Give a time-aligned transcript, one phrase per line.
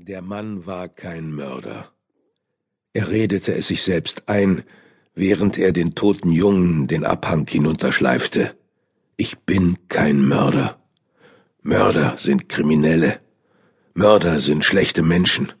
[0.00, 1.90] Der Mann war kein Mörder.
[2.92, 4.62] Er redete es sich selbst ein,
[5.16, 8.56] während er den toten Jungen den Abhang hinunterschleifte.
[9.16, 10.80] Ich bin kein Mörder.
[11.62, 13.18] Mörder sind Kriminelle.
[13.92, 15.52] Mörder sind schlechte Menschen.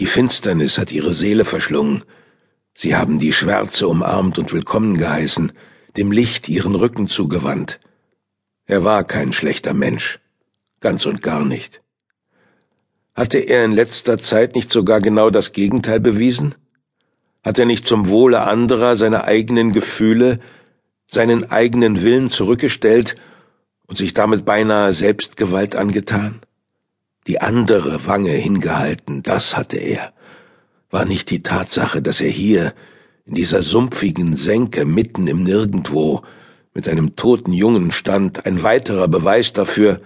[0.00, 2.02] Die Finsternis hat ihre Seele verschlungen.
[2.74, 5.52] Sie haben die Schwärze umarmt und willkommen geheißen,
[5.96, 7.78] dem Licht ihren Rücken zugewandt.
[8.66, 10.18] Er war kein schlechter Mensch.
[10.80, 11.82] Ganz und gar nicht.
[13.18, 16.54] Hatte er in letzter Zeit nicht sogar genau das Gegenteil bewiesen?
[17.42, 20.38] Hat er nicht zum Wohle anderer seine eigenen Gefühle,
[21.10, 23.16] seinen eigenen Willen zurückgestellt
[23.88, 26.42] und sich damit beinahe Selbstgewalt angetan?
[27.26, 30.12] Die andere Wange hingehalten, das hatte er.
[30.88, 32.72] War nicht die Tatsache, dass er hier,
[33.24, 36.22] in dieser sumpfigen Senke mitten im Nirgendwo,
[36.72, 40.00] mit einem toten Jungen stand, ein weiterer Beweis dafür,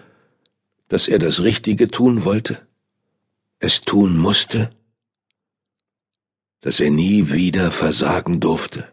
[0.89, 2.63] dass er das Richtige tun wollte?
[3.63, 4.71] Es tun musste,
[6.63, 8.93] dass er nie wieder versagen durfte.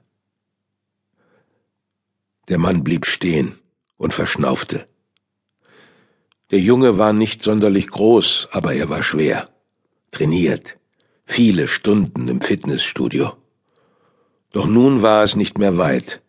[2.49, 3.57] Der Mann blieb stehen
[3.97, 4.87] und verschnaufte.
[6.51, 9.49] Der Junge war nicht sonderlich groß, aber er war schwer,
[10.11, 10.77] trainiert,
[11.25, 13.33] viele Stunden im Fitnessstudio.
[14.51, 16.21] Doch nun war es nicht mehr weit.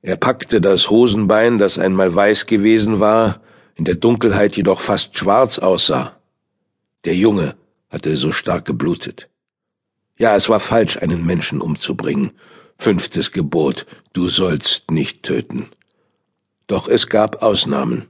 [0.00, 3.42] Er packte das Hosenbein, das einmal weiß gewesen war,
[3.74, 6.15] in der Dunkelheit jedoch fast schwarz aussah.
[7.04, 7.56] Der Junge
[7.88, 9.28] hatte so stark geblutet.
[10.18, 12.32] Ja, es war falsch, einen Menschen umzubringen.
[12.78, 15.68] Fünftes Gebot, du sollst nicht töten.
[16.66, 18.06] Doch es gab Ausnahmen.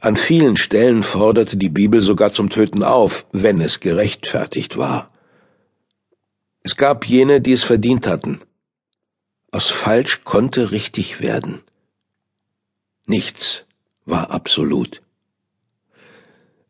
[0.00, 5.10] An vielen Stellen forderte die Bibel sogar zum Töten auf, wenn es gerechtfertigt war.
[6.62, 8.40] Es gab jene, die es verdient hatten.
[9.50, 11.62] Aus falsch konnte richtig werden.
[13.06, 13.64] Nichts
[14.04, 15.02] war absolut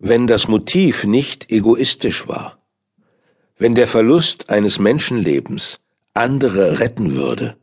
[0.05, 2.59] wenn das Motiv nicht egoistisch war,
[3.57, 5.79] wenn der Verlust eines Menschenlebens
[6.13, 7.57] andere retten würde,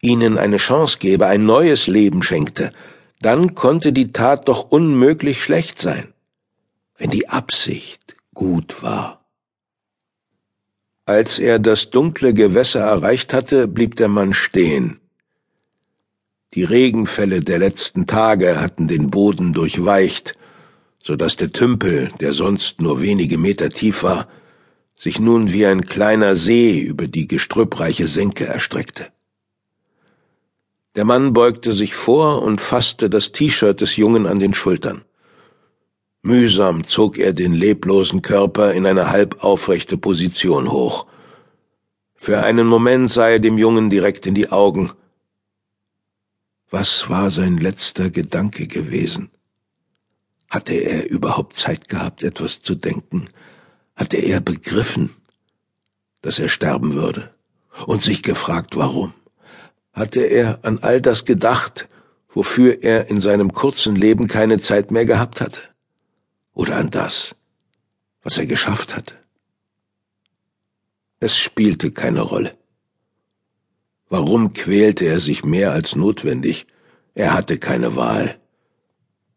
[0.00, 2.72] ihnen eine Chance gäbe, ein neues Leben schenkte,
[3.20, 6.14] dann konnte die Tat doch unmöglich schlecht sein,
[6.96, 9.26] wenn die Absicht gut war.
[11.04, 14.98] Als er das dunkle Gewässer erreicht hatte, blieb der Mann stehen.
[16.54, 20.34] Die Regenfälle der letzten Tage hatten den Boden durchweicht,
[21.02, 24.28] so dass der Tümpel, der sonst nur wenige Meter tief war,
[24.98, 29.06] sich nun wie ein kleiner See über die gestrüppreiche Senke erstreckte.
[30.96, 35.02] Der Mann beugte sich vor und fasste das T-Shirt des Jungen an den Schultern.
[36.22, 41.06] Mühsam zog er den leblosen Körper in eine halb aufrechte Position hoch.
[42.14, 44.92] Für einen Moment sah er dem Jungen direkt in die Augen.
[46.70, 49.30] Was war sein letzter Gedanke gewesen?
[50.50, 53.30] Hatte er überhaupt Zeit gehabt, etwas zu denken?
[53.94, 55.14] Hatte er begriffen,
[56.22, 57.32] dass er sterben würde?
[57.86, 59.14] Und sich gefragt, warum?
[59.92, 61.88] Hatte er an all das gedacht,
[62.28, 65.60] wofür er in seinem kurzen Leben keine Zeit mehr gehabt hatte?
[66.52, 67.36] Oder an das,
[68.22, 69.14] was er geschafft hatte?
[71.20, 72.56] Es spielte keine Rolle.
[74.08, 76.66] Warum quälte er sich mehr als notwendig?
[77.14, 78.39] Er hatte keine Wahl.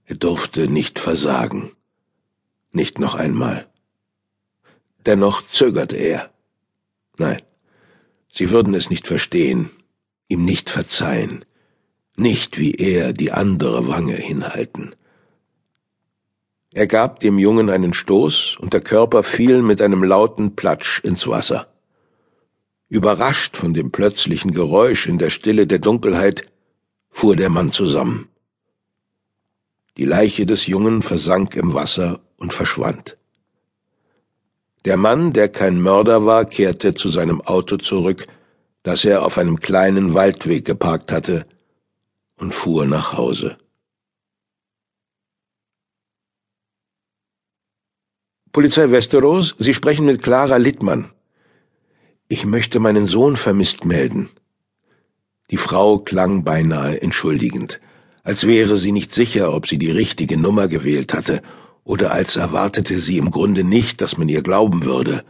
[0.05, 1.71] Er durfte nicht versagen.
[2.71, 3.67] Nicht noch einmal.
[5.05, 6.31] Dennoch zögerte er.
[7.17, 7.41] Nein,
[8.31, 9.69] sie würden es nicht verstehen,
[10.27, 11.45] ihm nicht verzeihen,
[12.15, 14.95] nicht wie er die andere Wange hinhalten.
[16.71, 21.27] Er gab dem Jungen einen Stoß, und der Körper fiel mit einem lauten Platsch ins
[21.27, 21.67] Wasser.
[22.89, 26.47] Überrascht von dem plötzlichen Geräusch in der Stille der Dunkelheit,
[27.09, 28.27] fuhr der Mann zusammen.
[29.97, 33.17] Die Leiche des Jungen versank im Wasser und verschwand.
[34.85, 38.25] Der Mann, der kein Mörder war, kehrte zu seinem Auto zurück,
[38.81, 41.45] das er auf einem kleinen Waldweg geparkt hatte,
[42.37, 43.57] und fuhr nach Hause.
[48.51, 51.11] Polizei Westeros, Sie sprechen mit Clara Littmann.
[52.27, 54.29] Ich möchte meinen Sohn vermisst melden.
[55.51, 57.79] Die Frau klang beinahe entschuldigend
[58.23, 61.41] als wäre sie nicht sicher, ob sie die richtige Nummer gewählt hatte,
[61.83, 65.23] oder als erwartete sie im Grunde nicht, dass man ihr glauben würde.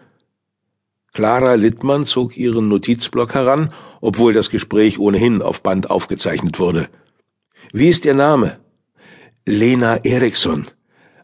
[1.14, 6.88] Clara Littmann zog ihren Notizblock heran, obwohl das Gespräch ohnehin auf Band aufgezeichnet wurde.
[7.72, 8.60] Wie ist Ihr Name?
[9.46, 10.68] Lena Eriksson.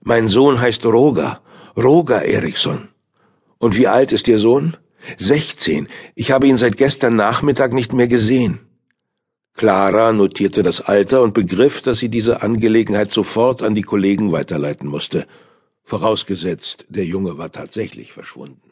[0.04, 1.42] Mein Sohn heißt Roger.
[1.76, 2.90] Roger Eriksson.
[3.58, 4.78] Und wie alt ist Ihr Sohn?
[5.18, 5.88] Sechzehn.
[6.16, 8.60] Ich habe ihn seit gestern Nachmittag nicht mehr gesehen.
[9.54, 14.88] Clara notierte das Alter und begriff, dass sie diese Angelegenheit sofort an die Kollegen weiterleiten
[14.88, 15.26] musste.
[15.84, 18.69] vorausgesetzt, der Junge war tatsächlich verschwunden.